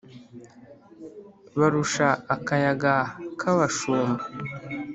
Barusha 1.59 2.07
akayaga 2.35 2.93
ka 3.39 3.51
bashumba 3.57 4.23